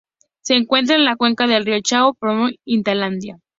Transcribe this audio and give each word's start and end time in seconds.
Se 0.41 0.55
encuentra 0.55 0.95
en 0.95 1.05
la 1.05 1.15
cuenca 1.15 1.45
del 1.45 1.63
río 1.63 1.79
Chao 1.79 2.15
Phraya 2.15 2.55
en 2.65 2.81
Tailandia. 2.83 3.37